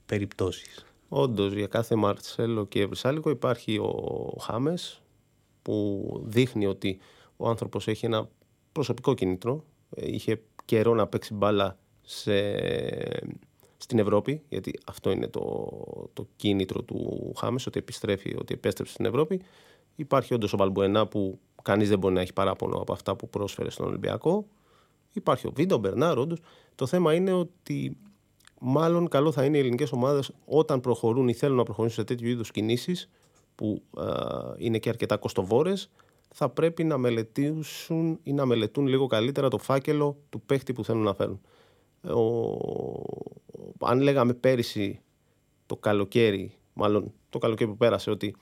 περιπτώσεις. 0.07 0.85
Όντως, 1.09 1.53
για 1.53 1.67
κάθε 1.67 1.95
Μαρσέλο 1.95 2.67
και 2.67 2.87
Βρυσάλικο 2.87 3.31
υπάρχει 3.31 3.79
ο 3.79 4.37
Χάμες 4.41 5.03
που 5.63 6.07
δείχνει 6.27 6.67
ότι 6.67 6.99
ο 7.37 7.49
άνθρωπος 7.49 7.89
έχει 7.89 8.07
ένα 8.07 8.29
προσωπικό 8.73 9.15
κίνητρο. 9.15 9.65
Ε, 9.97 10.13
Είχε 10.13 10.43
καιρό 10.65 10.95
να 10.95 11.07
παίξει 11.07 11.35
μπάλα 11.35 11.79
σε, 12.03 12.33
στην 13.83 13.99
Ευρώπη, 13.99 14.43
γιατί 14.49 14.73
αυτό 14.87 15.11
είναι 15.11 15.27
το, 15.27 15.69
το 16.13 16.27
κίνητρο 16.37 16.83
του 16.83 17.33
Χάμες, 17.37 17.67
ότι 17.67 17.79
επιστρέφει, 17.79 18.37
ότι 18.39 18.55
επέστρεψε 18.55 18.93
στην 18.93 19.05
Ευρώπη. 19.05 19.41
Υπάρχει 19.97 20.35
όντως 20.35 20.53
ο 20.53 20.57
Βαλμπουενά 20.57 21.07
που 21.07 21.39
κανείς 21.63 21.89
δεν 21.89 21.99
μπορεί 21.99 22.15
να 22.15 22.21
έχει 22.21 22.33
παράπονο 22.33 22.77
από 22.77 22.93
αυτά 22.93 23.17
που 23.17 23.29
πρόσφερε 23.29 23.71
στον 23.71 23.87
Ολυμπιακό. 23.87 24.47
Υπάρχει 25.13 25.47
ο 25.47 25.53
Βίντο, 25.55 25.75
ο 25.75 25.79
Μπερνάρ, 25.79 26.19
όντως. 26.19 26.39
Το 26.75 26.87
θέμα 26.87 27.15
είναι 27.15 27.33
ότι 27.33 27.97
μάλλον 28.61 29.09
καλό 29.09 29.33
θα 29.33 29.45
είναι 29.45 29.57
οι 29.57 29.61
ελληνικές 29.61 29.93
ομάδες 29.93 30.33
όταν 30.45 30.81
προχωρούν 30.81 31.29
ή 31.29 31.33
θέλουν 31.33 31.57
να 31.57 31.63
προχωρήσουν 31.63 31.99
σε 31.99 32.05
τέτοιου 32.05 32.29
είδους 32.29 32.51
κινήσεις 32.51 33.11
που 33.55 33.83
α, 33.97 34.05
είναι 34.57 34.79
και 34.79 34.89
αρκετά 34.89 35.17
κοστοβόρες, 35.17 35.91
θα 36.35 36.49
πρέπει 36.49 36.85
να 36.85 36.99
μελετήσουν 36.99 38.19
ή 38.23 38.33
να 38.33 38.47
μελετούν 38.47 38.87
λίγο 38.87 39.07
καλύτερα 39.07 39.49
το 39.49 39.59
φάκελο 39.59 40.17
του 40.31 40.41
παίχτη 40.41 40.73
που 40.73 40.85
θέλουν 40.85 41.03
να 41.03 41.15
φέρουν. 41.15 41.41
Ο... 42.05 43.87
Αν 43.87 44.01
λέγαμε 44.01 44.35
πέρυσι 44.35 45.01
το 45.67 45.77
καλοκαίρι, 45.77 46.53
μάλλον 46.73 47.13
το 47.31 47.39
καλοκαίρι 47.39 47.71
που 47.71 47.77
πέρασε, 47.77 48.11
ότι 48.11 48.37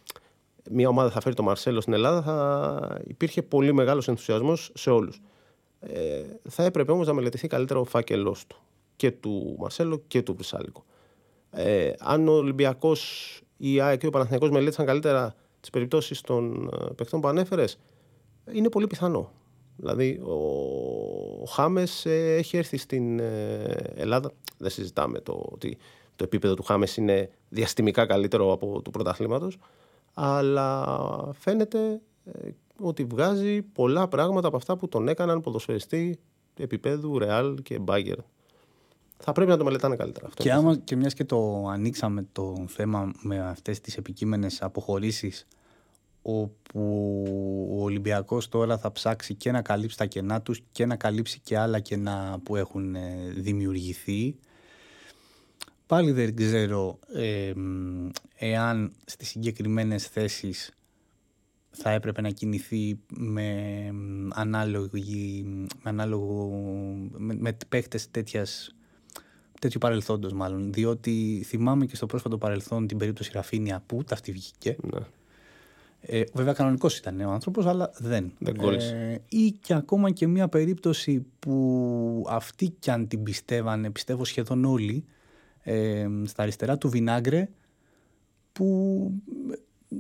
μια 0.70 0.88
ομάδα 0.88 1.10
θα 1.10 1.20
φέρει 1.20 1.34
το 1.34 1.42
Μαρσέλο 1.42 1.80
στην 1.80 1.92
Ελλάδα, 1.92 2.22
θα 2.22 3.00
υπήρχε 3.06 3.42
πολύ 3.42 3.72
μεγάλος 3.72 4.08
ενθουσιασμός 4.08 4.70
σε 4.74 4.90
όλους. 4.90 5.20
Ε, 5.80 6.22
θα 6.48 6.62
έπρεπε 6.64 6.92
όμως 6.92 7.06
να 7.06 7.12
μελετηθεί 7.12 7.48
καλύτερα 7.48 7.80
ο 7.80 7.84
φάκελός 7.84 8.46
του 8.46 8.56
και 8.96 9.10
του 9.10 9.56
Μαρσέλο 9.58 10.02
και 10.06 10.22
του 10.22 10.34
Βρυσάλικο. 10.34 10.84
Ε, 11.50 11.92
αν 11.98 12.28
ο 12.28 12.32
Ολυμπιακός, 12.32 13.40
η 13.56 13.80
ΑΕΚ 13.80 14.00
και 14.00 14.06
ο 14.06 14.10
Παναθηναϊκός 14.10 14.50
μελέτησαν 14.50 14.86
καλύτερα 14.86 15.34
τις 15.60 15.70
περιπτώσεις 15.70 16.20
των 16.20 16.70
ε, 16.72 16.92
παιχτών 16.96 17.20
που 17.20 17.28
ανέφερες, 17.28 17.78
είναι 18.52 18.68
πολύ 18.68 18.86
πιθανό. 18.86 19.32
Δηλαδή, 19.80 20.20
ο, 20.24 20.32
ο 21.42 21.44
Χάμες 21.46 22.06
ε, 22.06 22.34
έχει 22.36 22.56
έρθει 22.56 22.76
στην 22.76 23.18
ε, 23.18 23.74
Ελλάδα. 23.94 24.32
Δεν 24.58 24.70
συζητάμε 24.70 25.20
το 25.20 25.48
ότι 25.52 25.78
το 26.16 26.24
επίπεδο 26.24 26.54
του 26.54 26.62
Χάμες 26.62 26.96
είναι 26.96 27.30
διαστημικά 27.48 28.06
καλύτερο 28.06 28.52
από 28.52 28.82
του 28.82 28.90
πρωταθλήματος 28.90 29.58
αλλά 30.14 30.86
φαίνεται 31.38 32.00
ε, 32.24 32.48
ότι 32.78 33.04
βγάζει 33.04 33.62
πολλά 33.62 34.08
πράγματα 34.08 34.48
από 34.48 34.56
αυτά 34.56 34.76
που 34.76 34.88
τον 34.88 35.08
έκαναν 35.08 35.40
ποδοσφαιριστή 35.40 36.18
επίπεδου 36.58 37.18
Ρεάλ 37.18 37.62
και 37.62 37.78
Μπάγκερ. 37.78 38.18
Θα 39.22 39.32
πρέπει 39.32 39.50
να 39.50 39.56
το 39.56 39.64
μελετάνε 39.64 39.96
καλύτερα 39.96 40.26
αυτό. 40.26 40.42
Και, 40.42 40.52
άμα, 40.52 40.76
και 40.76 40.96
μιας 40.96 41.14
και 41.14 41.24
το 41.24 41.66
ανοίξαμε 41.68 42.26
το 42.32 42.64
θέμα 42.68 43.12
με 43.22 43.40
αυτές 43.40 43.80
τις 43.80 43.96
επικείμενες 43.96 44.62
αποχωρήσεις 44.62 45.46
όπου 46.22 47.24
ο 47.78 47.82
Ολυμπιακός 47.82 48.48
τώρα 48.48 48.78
θα 48.78 48.92
ψάξει 48.92 49.34
και 49.34 49.50
να 49.50 49.62
καλύψει 49.62 49.96
τα 49.96 50.06
κενά 50.06 50.42
τους 50.42 50.62
και 50.72 50.86
να 50.86 50.96
καλύψει 50.96 51.40
και 51.42 51.58
άλλα 51.58 51.80
κενά 51.80 52.40
που 52.42 52.56
έχουν 52.56 52.94
ε, 52.94 53.32
δημιουργηθεί. 53.36 54.36
Πάλι 55.86 56.12
δεν 56.12 56.36
ξέρω 56.36 56.98
ε, 57.14 57.52
εάν 58.36 58.92
στις 59.04 59.28
συγκεκριμένες 59.28 60.06
θέσεις 60.06 60.74
θα 61.70 61.90
έπρεπε 61.90 62.20
να 62.20 62.30
κινηθεί 62.30 62.98
με, 63.08 63.90
ανάλογη, 64.34 65.44
με, 65.82 65.90
ανάλογο, 65.90 66.50
με, 67.16 67.34
με 67.34 67.56
παίχτες 67.68 68.10
τέτοιας, 68.10 68.74
τέτοιου 69.60 69.78
παρελθόντος 69.78 70.32
μάλλον. 70.32 70.72
Διότι 70.72 71.42
θυμάμαι 71.46 71.86
και 71.86 71.96
στο 71.96 72.06
πρόσφατο 72.06 72.38
παρελθόν 72.38 72.86
την 72.86 72.98
περίπτωση 72.98 73.30
Ραφίνια 73.34 73.82
που 73.86 74.04
τα 74.04 74.14
αυτή 74.14 74.32
βγήκε. 74.32 74.76
Ναι. 74.82 75.00
Ε, 76.00 76.22
βέβαια 76.32 76.52
κανονικός 76.52 76.96
ήταν 76.96 77.20
ο 77.20 77.30
άνθρωπος 77.30 77.66
αλλά 77.66 77.90
δεν. 77.98 78.32
δεν 78.38 78.56
ε, 78.78 79.20
ή 79.28 79.50
και 79.50 79.74
ακόμα 79.74 80.10
και 80.10 80.26
μια 80.26 80.48
περίπτωση 80.48 81.26
που 81.38 82.24
αυτοί 82.28 82.68
κι 82.78 82.90
αν 82.90 83.08
την 83.08 83.22
πιστεύανε, 83.22 83.90
πιστεύω 83.90 84.24
σχεδόν 84.24 84.64
όλοι, 84.64 85.04
ε, 85.62 86.08
στα 86.24 86.42
αριστερά 86.42 86.78
του 86.78 86.88
Βινάγκρε 86.88 87.48
που 88.52 89.10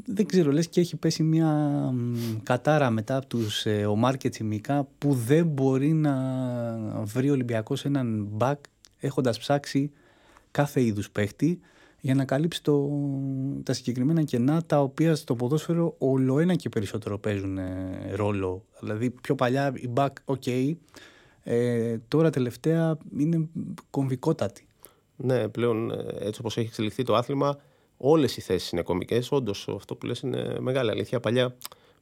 δεν 0.06 0.26
ξέρω, 0.26 0.52
λες 0.52 0.68
και 0.68 0.80
έχει 0.80 0.96
πέσει 0.96 1.22
μια 1.22 1.92
κατάρα 2.42 2.90
μετά 2.90 3.16
από 3.16 3.26
τους 3.26 3.66
ε, 3.66 3.86
Ομάρ 3.86 4.16
και 4.16 4.28
Τσιμικά 4.28 4.88
που 4.98 5.14
δεν 5.14 5.46
μπορεί 5.46 5.92
να 5.92 6.14
βρει 7.02 7.28
ο 7.28 7.32
Ολυμπιακός 7.32 7.84
έναν 7.84 8.26
μπακ 8.30 8.58
έχοντας 8.98 9.38
ψάξει 9.38 9.90
κάθε 10.50 10.82
είδους 10.82 11.10
παίχτη 11.10 11.60
για 12.00 12.14
να 12.14 12.24
καλύψει 12.24 12.62
το, 12.62 12.88
τα 13.62 13.72
συγκεκριμένα 13.72 14.22
κενά 14.22 14.62
τα 14.62 14.80
οποία 14.80 15.14
στο 15.14 15.34
ποδόσφαιρο 15.34 15.94
όλο 15.98 16.38
ένα 16.38 16.54
και 16.54 16.68
περισσότερο 16.68 17.18
παίζουν 17.18 17.58
ε, 17.58 18.12
ρόλο. 18.14 18.64
Δηλαδή 18.80 19.10
πιο 19.10 19.34
παλιά 19.34 19.72
η 19.74 19.90
back, 19.94 20.12
ok, 20.24 20.74
ε, 21.42 21.98
τώρα 22.08 22.30
τελευταία 22.30 22.96
είναι 23.18 23.48
κομβικότατη. 23.90 24.66
Ναι, 25.16 25.48
πλέον 25.48 25.90
ε, 25.90 26.04
έτσι 26.18 26.40
όπως 26.40 26.56
έχει 26.56 26.66
εξελιχθεί 26.66 27.02
το 27.02 27.14
άθλημα 27.14 27.58
Όλες 28.02 28.36
οι 28.36 28.40
θέσεις 28.40 28.70
είναι 28.70 28.82
κομικέ. 28.82 29.20
Όντως, 29.30 29.68
αυτό 29.76 29.96
που 29.96 30.06
λες 30.06 30.20
είναι 30.20 30.60
μεγάλη 30.60 30.90
αλήθεια. 30.90 31.20
Παλιά 31.20 31.56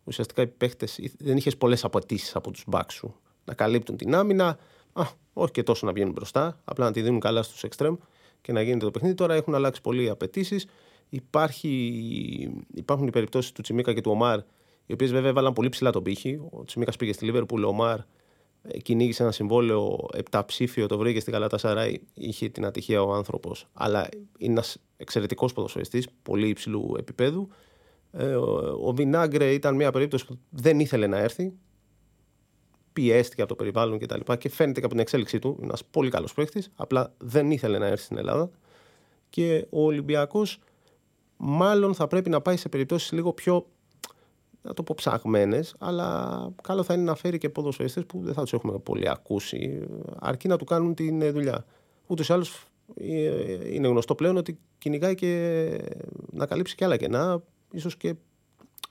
ουσιαστικά 0.04 0.42
οι 0.42 0.46
παίχτε 0.46 0.88
δεν 1.18 1.36
είχες 1.36 1.56
πολλές 1.56 1.84
απαιτήσεις 1.84 2.36
από 2.36 2.50
τους 2.50 2.64
μπακ 2.66 2.90
σου. 2.90 3.14
Να 3.44 3.54
καλύπτουν 3.54 3.96
την 3.96 4.14
άμυνα, 4.14 4.58
α, 4.92 5.06
όχι 5.32 5.52
και 5.52 5.62
τόσο 5.62 5.86
να 5.86 5.92
βγαίνουν 5.92 6.12
μπροστά, 6.12 6.60
απλά 6.64 6.84
να 6.84 6.92
τη 6.92 7.02
δίνουν 7.02 7.20
καλά 7.20 7.42
στους 7.42 7.62
εξτρέμ 7.62 7.96
και 8.40 8.52
να 8.52 8.62
γίνεται 8.62 8.84
το 8.84 8.90
παιχνίδι. 8.90 9.14
Τώρα 9.14 9.34
έχουν 9.34 9.54
αλλάξει 9.54 9.80
πολλοί 9.80 10.04
οι 10.04 10.08
απαιτήσει. 10.08 10.60
Υπάρχουν 11.08 13.06
οι 13.06 13.10
περιπτώσεις 13.10 13.52
του 13.52 13.62
Τσιμίκα 13.62 13.94
και 13.94 14.00
του 14.00 14.10
Ομάρ, 14.10 14.38
οι 14.86 14.92
οποίες 14.92 15.12
βέβαια 15.12 15.30
έβαλαν 15.30 15.52
πολύ 15.52 15.68
ψηλά 15.68 15.90
τον 15.90 16.02
πύχη. 16.02 16.40
Ο 16.50 16.64
Τσιμίκας 16.64 16.96
πήγε 16.96 17.12
στη 17.12 17.24
Λίβερπουλ, 17.24 17.64
ο 17.64 17.68
Ομάρ 17.68 17.98
ε, 18.62 18.78
κυνήγησε 18.78 19.22
ένα 19.22 19.32
συμβόλαιο 19.32 20.08
επταψήφιο, 20.12 20.86
το 20.86 20.98
βρήκε 20.98 21.20
στην 21.20 21.32
Καλάτα 21.32 21.58
Σαράι. 21.58 22.00
Είχε 22.14 22.48
την 22.48 22.64
ατυχία 22.64 23.02
ο 23.02 23.12
άνθρωπος, 23.12 23.66
αλλά 23.72 24.08
είναι 24.38 24.52
ένας 24.52 24.76
εξαιρετικός 24.96 25.52
ποδοσφαιριστής, 25.52 26.08
πολύ 26.22 26.48
υψηλού 26.48 26.94
επίπεδου. 26.98 27.48
Ε, 28.12 28.34
ο 28.80 28.92
Βινάγκρε 28.94 29.52
ήταν 29.52 29.74
μια 29.74 29.90
περίπτωση 29.90 30.26
που 30.26 30.38
δεν 30.50 30.80
ήθελε 30.80 31.06
να 31.06 31.18
έρθει. 31.18 31.52
Πιέστηκε 32.98 33.40
από 33.40 33.50
το 33.50 33.56
περιβάλλον 33.56 33.98
κτλ. 33.98 34.20
Και, 34.20 34.36
και 34.36 34.48
φαίνεται 34.48 34.78
και 34.78 34.84
από 34.84 34.94
την 34.94 35.02
εξέλιξή 35.02 35.38
του. 35.38 35.54
Είναι 35.56 35.66
ένας 35.66 35.84
πολύ 35.84 36.10
καλός 36.10 36.34
παίχτη. 36.34 36.64
Απλά 36.76 37.12
δεν 37.18 37.50
ήθελε 37.50 37.78
να 37.78 37.86
έρθει 37.86 38.04
στην 38.04 38.16
Ελλάδα. 38.16 38.50
Και 39.30 39.66
ο 39.70 39.84
Ολυμπιακός 39.84 40.58
μάλλον 41.36 41.94
θα 41.94 42.06
πρέπει 42.06 42.30
να 42.30 42.40
πάει 42.40 42.56
σε 42.56 42.68
περιπτώσεις 42.68 43.12
λίγο 43.12 43.32
πιο 43.32 43.66
να 44.62 44.74
το 44.74 44.82
πω 44.82 44.94
ψαγμένες, 44.96 45.74
αλλά 45.78 46.50
καλό 46.62 46.82
θα 46.82 46.94
είναι 46.94 47.02
να 47.02 47.14
φέρει 47.14 47.38
και 47.38 47.48
ποδοσφαιριστές 47.48 48.06
που 48.06 48.20
δεν 48.22 48.34
θα 48.34 48.42
τους 48.42 48.52
έχουμε 48.52 48.78
πολύ 48.78 49.08
ακούσει, 49.08 49.86
αρκεί 50.18 50.48
να 50.48 50.56
του 50.56 50.64
κάνουν 50.64 50.94
τη 50.94 51.30
δουλειά. 51.30 51.64
Ούτως 52.06 52.28
ή 52.28 52.32
άλλως 52.32 52.64
ε, 52.94 53.74
είναι 53.74 53.88
γνωστό 53.88 54.14
πλέον 54.14 54.36
ότι 54.36 54.58
κυνηγάει 54.78 55.14
και 55.14 55.64
να 56.32 56.46
καλύψει 56.46 56.74
και 56.74 56.84
άλλα 56.84 56.96
κενά, 56.96 57.42
ίσως 57.70 57.96
και 57.96 58.14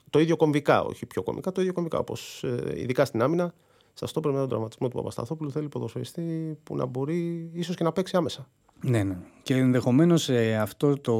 το 0.09 0.19
ίδιο 0.19 0.35
κομβικά, 0.35 0.83
όχι 0.83 1.05
πιο 1.05 1.23
κομβικά, 1.23 1.51
το 1.51 1.61
ίδιο 1.61 1.73
κομβικά. 1.73 1.97
Όπως 1.97 2.43
ε, 2.43 2.73
ειδικά 2.75 3.05
στην 3.05 3.21
άμυνα, 3.21 3.53
σας 3.99 4.11
το 4.11 4.21
με 4.23 4.31
τον 4.31 4.49
τραυματισμό 4.49 4.87
του 4.87 4.97
Παπασταθόπουλου, 4.97 5.51
θέλει 5.51 5.69
ποδοσφαιριστή 5.69 6.57
που 6.63 6.75
να 6.75 6.85
μπορεί 6.85 7.49
ίσως 7.53 7.75
και 7.75 7.83
να 7.83 7.91
παίξει 7.91 8.17
άμεσα. 8.17 8.47
Ναι, 8.81 9.03
ναι. 9.03 9.17
Και 9.43 9.55
ενδεχομένως 9.55 10.29
ε, 10.29 10.55
αυτό 10.55 10.97
το 10.97 11.15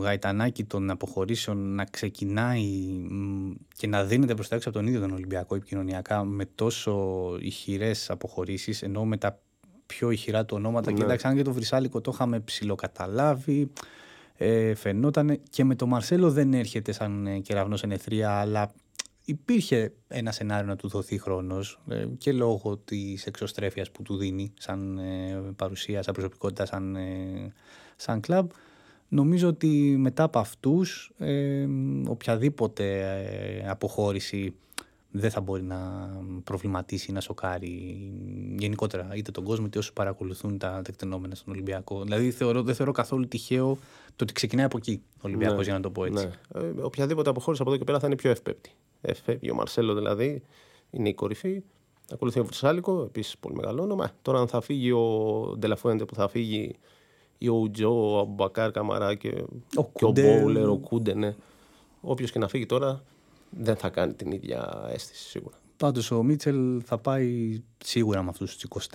γαϊτανάκι 0.00 0.64
των 0.64 0.90
αποχωρήσεων 0.90 1.74
να 1.74 1.84
ξεκινάει 1.84 2.64
και 3.76 3.86
να 3.86 4.04
δίνεται 4.04 4.34
προς 4.34 4.48
τα 4.48 4.56
έξω 4.56 4.68
από 4.68 4.78
τον 4.78 4.86
ίδιο 4.86 5.00
τον 5.00 5.10
Ολυμπιακό 5.10 5.54
επικοινωνιακά 5.54 6.24
με 6.24 6.44
τόσο 6.54 6.96
ηχηρές 7.40 8.10
αποχωρήσεις, 8.10 8.82
ενώ 8.82 9.04
με 9.04 9.16
τα 9.16 9.38
πιο 9.86 10.10
ηχηρά 10.10 10.44
του 10.44 10.56
ονόματα. 10.56 10.90
Ναι. 10.90 10.96
Και 10.96 11.02
εντάξει, 11.04 11.26
αν 11.26 11.36
και 11.36 11.42
το 11.42 11.52
Βρυσάλικο 11.52 12.00
το 12.00 12.10
είχαμε 12.14 12.40
ψηλοκαταλάβει, 12.40 13.70
ε, 14.36 14.74
φαινόταν 14.74 15.40
και 15.50 15.64
με 15.64 15.74
το 15.74 15.86
Μαρσέλο 15.86 16.30
δεν 16.30 16.54
έρχεται 16.54 16.92
σαν 16.92 17.26
ε, 17.26 17.38
κεραυνός 17.38 17.82
εν 17.82 17.90
εθρία, 17.90 18.30
αλλά 18.30 18.72
υπήρχε 19.28 19.92
ένα 20.08 20.32
σενάριο 20.32 20.66
να 20.66 20.76
του 20.76 20.88
δοθεί 20.88 21.18
χρόνος 21.18 21.80
ε, 21.88 22.06
και 22.18 22.32
λόγω 22.32 22.76
της 22.76 23.26
εξωστρέφειας 23.26 23.90
που 23.90 24.02
του 24.02 24.16
δίνει 24.16 24.52
σαν 24.58 24.98
ε, 24.98 25.42
παρουσία, 25.56 26.02
σαν 26.02 26.14
προσωπικότητα, 26.14 26.66
σαν, 26.66 26.96
ε, 26.96 27.52
σαν 27.96 28.20
κλαμπ. 28.20 28.50
Νομίζω 29.08 29.48
ότι 29.48 29.96
μετά 29.98 30.22
από 30.22 30.38
αυτούς 30.38 31.12
οποιαδήποτε 32.08 33.06
αποχώρηση 33.68 34.54
δεν 35.10 35.30
θα 35.30 35.40
μπορεί 35.40 35.62
να 35.62 36.10
προβληματίσει, 36.44 37.12
να 37.12 37.20
σοκάρει 37.20 37.96
γενικότερα 38.58 39.08
είτε 39.14 39.30
τον 39.30 39.44
κόσμο 39.44 39.66
είτε 39.66 39.78
όσους 39.78 39.92
παρακολουθούν 39.92 40.58
τα 40.58 40.82
τεκτενόμενα 40.84 41.34
στον 41.34 41.52
Ολυμπιακό. 41.52 42.02
Δηλαδή 42.02 42.30
θεωρώ, 42.30 42.62
δεν 42.62 42.74
θεωρώ 42.74 42.92
καθόλου 42.92 43.28
τυχαίο 43.28 43.78
το 44.16 44.24
ότι 44.24 44.32
ξεκινάει 44.32 44.64
από 44.64 44.76
εκεί 44.76 45.02
ο 45.16 45.20
Ολυμπιακός, 45.20 45.56
ναι, 45.56 45.62
για 45.62 45.72
να 45.72 45.80
το 45.80 45.90
πω 45.90 46.04
έτσι. 46.04 46.24
Ναι. 46.24 46.60
Ε, 46.60 46.72
οποιαδήποτε 46.82 47.30
αποχώρηση 47.30 47.62
από 47.62 47.70
εδώ 47.70 47.80
και 47.80 47.86
πέρα 47.86 47.98
θα 47.98 48.06
είναι 48.06 48.16
πιο 48.16 48.30
εύπεπτη. 48.30 48.70
Εφεύγει 49.06 49.50
ο 49.50 49.54
Μαρσέλο 49.54 49.94
δηλαδή, 49.94 50.42
είναι 50.90 51.08
η 51.08 51.14
κορυφή. 51.14 51.62
Ακολουθεί 52.12 52.40
ο 52.40 52.44
Βρυσάλικο, 52.44 53.02
επίσης 53.02 53.38
πολύ 53.38 53.54
μεγάλο 53.54 53.82
όνομα. 53.82 54.04
Ε, 54.04 54.12
τώρα, 54.22 54.38
αν 54.38 54.48
θα 54.48 54.60
φύγει 54.60 54.92
ο 54.92 55.54
Ντελαφουέντε 55.58 56.04
που 56.04 56.14
θα 56.14 56.28
φύγει, 56.28 56.76
ή 57.38 57.48
ο 57.48 57.70
Τζο, 57.70 58.12
ο 58.12 58.18
Αμπακάρ 58.18 58.70
Καμαρά 58.70 59.14
και 59.14 59.44
ο, 59.76 59.84
και 59.94 60.04
ο 60.04 60.10
Μπόουλερ, 60.10 60.68
ο 60.68 60.76
Κούντε, 60.76 61.14
ναι. 61.14 61.34
Όποιος 62.00 62.32
και 62.32 62.38
να 62.38 62.48
φύγει 62.48 62.66
τώρα 62.66 63.02
δεν 63.50 63.76
θα 63.76 63.88
κάνει 63.88 64.14
την 64.14 64.30
ίδια 64.30 64.88
αίσθηση 64.92 65.28
σίγουρα. 65.28 65.56
Πάντως 65.76 66.10
ο 66.10 66.22
Μίτσελ 66.22 66.82
θα 66.84 66.98
πάει 66.98 67.60
σίγουρα 67.84 68.22
με 68.22 68.28
αυτούς 68.28 68.56
τους 68.56 68.88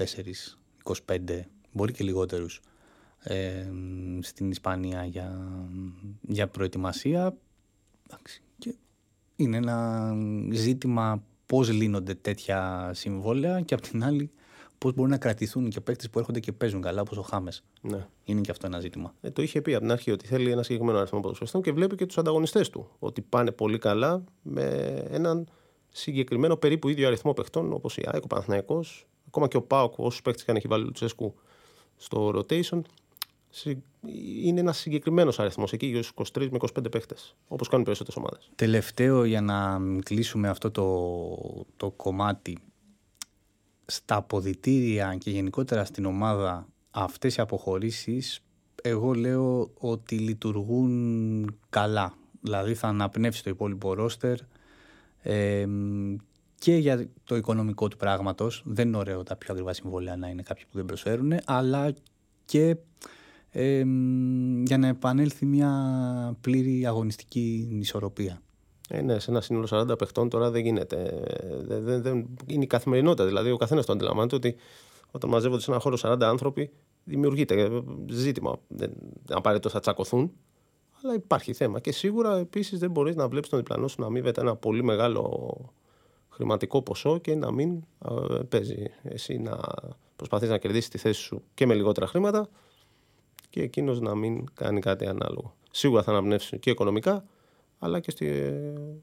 24, 0.84 0.96
25, 1.06 1.41
μπορεί 1.72 1.94
και 1.94 2.03
λιγότερους 2.03 2.62
ε, 3.24 3.72
στην 4.22 4.51
Ισπανία 4.51 5.06
για, 5.06 5.48
για 6.22 6.48
προετοιμασία. 6.48 7.38
Και 8.58 8.75
είναι 9.41 9.57
ένα 9.57 10.13
ζήτημα 10.51 11.24
πώς 11.45 11.71
λύνονται 11.71 12.13
τέτοια 12.13 12.91
συμβόλαια 12.93 13.62
και 13.62 13.74
απ' 13.74 13.81
την 13.81 14.03
άλλη 14.03 14.31
πώς 14.77 14.93
μπορούν 14.93 15.12
να 15.12 15.17
κρατηθούν 15.17 15.69
και 15.69 15.81
παίκτες 15.81 16.10
που 16.10 16.19
έρχονται 16.19 16.39
και 16.39 16.51
παίζουν 16.51 16.81
καλά, 16.81 17.01
όπως 17.01 17.17
ο 17.17 17.21
Χάμες. 17.21 17.63
Ναι. 17.81 18.07
Είναι 18.24 18.41
και 18.41 18.51
αυτό 18.51 18.65
ένα 18.65 18.79
ζήτημα. 18.79 19.13
Ε, 19.21 19.29
το 19.29 19.41
είχε 19.41 19.62
πει 19.62 19.71
από 19.74 19.81
την 19.81 19.91
αρχή 19.91 20.12
ότι 20.12 20.27
θέλει 20.27 20.51
ένα 20.51 20.63
συγκεκριμένο 20.63 20.98
αριθμό 20.98 21.19
ποδοσφαιριστών 21.19 21.62
και 21.62 21.71
βλέπει 21.71 21.95
και 21.95 22.05
τους 22.05 22.17
ανταγωνιστές 22.17 22.69
του. 22.69 22.89
Ότι 23.00 23.21
πάνε 23.21 23.51
πολύ 23.51 23.77
καλά 23.77 24.24
με 24.41 24.63
έναν 25.10 25.48
συγκεκριμένο 25.89 26.55
περίπου 26.55 26.89
ίδιο 26.89 27.07
αριθμό 27.07 27.33
παιχτών 27.33 27.74
όπως 27.74 27.98
η 27.98 28.03
ΑΕΚ, 28.05 28.24
ο 28.24 28.27
Παναθναϊκό, 28.27 28.83
ακόμα 29.27 29.48
και 29.48 29.57
ο 29.57 29.62
Πάοκ, 29.62 29.98
όσους 29.98 30.21
παίκτες 30.21 30.43
και 30.43 30.51
αν 30.51 30.57
έχει 30.57 30.67
βάλει 30.67 30.83
ο 30.83 30.86
Λουτσέσκου 30.86 31.33
στο 31.95 32.33
rotation. 32.36 32.81
Είναι 34.43 34.60
ένας 34.60 34.77
συγκεκριμένος 34.77 35.39
αριθμός 35.39 35.74
εκεί, 35.74 35.86
για 35.86 36.03
23 36.15 36.48
με 36.51 36.58
25 36.58 36.91
παίχτες, 36.91 37.36
όπως 37.48 37.67
κάνουν 37.67 37.86
περισσότερες 37.86 38.20
ομάδες. 38.20 38.51
Τελευταίο 38.55 39.24
για 39.24 39.41
να 39.41 39.79
κλείσουμε 40.03 40.48
αυτό 40.48 40.72
το, 40.72 41.65
το 41.77 41.91
κομμάτι 41.91 42.58
στα 43.86 44.15
αποδητήρια 44.15 45.15
και 45.15 45.31
γενικότερα 45.31 45.86
στην 45.86 46.05
ομάδα 46.05 46.67
αυτές 46.91 47.36
οι 47.36 47.41
αποχωρήσεις 47.41 48.41
εγώ 48.81 49.13
λέω 49.13 49.72
ότι 49.77 50.17
λειτουργούν 50.17 51.55
καλά. 51.70 52.13
Δηλαδή 52.41 52.74
θα 52.74 52.88
αναπνεύσει 52.88 53.43
το 53.43 53.50
υπόλοιπο 53.50 53.93
ρόστερ 53.93 54.38
και 56.60 56.75
για 56.75 57.08
το 57.24 57.36
οικονομικό 57.36 57.88
του 57.88 57.98
πράγματος. 57.98 58.63
Δεν 58.65 58.88
είναι 58.88 58.98
ωραίο 58.98 59.24
τα 59.24 59.36
πιο 59.36 59.53
ακριβά 59.53 59.74
συμβόλαια 59.74 60.15
να 60.15 60.27
είναι 60.27 60.41
κάποιοι 60.41 60.63
που 60.63 60.77
δεν 60.77 60.86
προσφέρουν, 60.86 61.34
αλλά 61.46 61.93
και 62.46 62.75
για 64.63 64.77
να 64.77 64.88
επανέλθει 64.88 65.46
μια 65.46 65.72
πλήρη 66.41 66.86
αγωνιστική 66.86 67.67
ισορροπία. 67.72 68.41
Ε, 68.89 69.01
ναι, 69.01 69.20
σε 69.20 69.31
ένα 69.31 69.41
σύνολο 69.41 69.67
40 69.70 69.98
παιχτών 69.98 70.29
τώρα 70.29 70.51
δεν 70.51 70.62
γίνεται. 70.62 71.24
Δεν, 71.62 71.84
δεν, 71.84 72.01
δεν, 72.01 72.27
είναι 72.46 72.63
η 72.63 72.67
καθημερινότητα. 72.67 73.25
Δηλαδή, 73.25 73.51
ο 73.51 73.58
καθένας 73.58 73.86
το 73.86 73.93
αντιλαμβάνεται 73.93 74.36
ότι 74.36 74.55
όταν 75.12 75.29
μαζεύονται 75.29 75.62
σε 75.62 75.72
ένα 75.72 75.79
χώρο 75.79 75.98
40 76.01 76.17
άνθρωποι, 76.22 76.72
δημιουργείται 77.03 77.84
ζήτημα. 78.10 78.60
Δεν 78.67 78.91
απαραίτητος 79.29 79.72
θα 79.72 79.79
τσακωθούν, 79.79 80.31
αλλά 81.03 81.13
υπάρχει 81.13 81.53
θέμα. 81.53 81.79
Και 81.79 81.91
σίγουρα 81.91 82.38
επίσης 82.38 82.79
δεν 82.79 82.91
μπορείς 82.91 83.15
να 83.15 83.27
βλέπεις 83.27 83.50
τον 83.50 83.60
διπλανό 83.60 83.88
σου 83.88 84.01
να 84.01 84.05
αμείβεται 84.05 84.41
ένα 84.41 84.55
πολύ 84.55 84.84
μεγάλο 84.84 85.55
χρηματικό 86.29 86.81
ποσό 86.81 87.17
και 87.17 87.36
να 87.36 87.51
μην 87.51 87.84
παίζει. 88.50 88.86
Εσύ 89.03 89.38
να 89.38 89.60
προσπαθείς 90.15 90.50
να 90.50 90.58
κερδίσεις 90.58 90.89
τη 90.89 90.98
θέση 90.98 91.22
σου 91.22 91.43
και 91.53 91.65
με 91.65 91.74
λιγότερα 91.74 92.08
χρήματα 92.08 92.50
και 93.51 93.62
εκείνος 93.62 94.00
να 94.01 94.15
μην 94.15 94.43
κάνει 94.53 94.79
κάτι 94.79 95.05
ανάλογο. 95.05 95.53
Σίγουρα 95.72 96.03
θα 96.03 96.12
αναπνεύσει 96.12 96.60
και 96.60 96.70
οικονομικά, 96.70 97.24
αλλά 97.79 98.00
και 98.00 98.12
στη, 98.12 98.53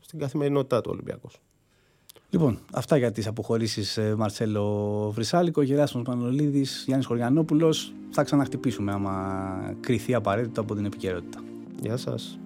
στην 0.01 0.19
καθημερινότητά 0.19 0.81
του 0.81 0.91
Ολυμπιακός. 0.93 1.41
Λοιπόν, 2.31 2.59
αυτά 2.73 2.97
για 2.97 3.13
τις 3.13 3.27
αποχωρήσεις 3.27 3.97
ε, 3.97 4.15
Μαρσέλο 4.17 5.11
Βρυσάλικο, 5.15 5.63
Γεράσιμος 5.63 6.07
Μανολίδης, 6.07 6.83
Γιάννης 6.87 7.07
Χωριανόπουλος. 7.07 7.93
Θα 8.11 8.23
ξαναχτυπήσουμε 8.23 8.93
άμα 8.93 9.75
κρυθεί 9.81 10.15
απαραίτητο 10.15 10.61
από 10.61 10.75
την 10.75 10.85
επικαιρότητα. 10.85 11.43
Γεια 11.81 11.97
σας. 11.97 12.39